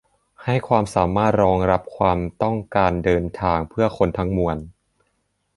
[0.43, 0.55] ให้
[0.95, 4.57] สามารถรองรับความต้องการเดินทางเพื่อคนทั้งมวล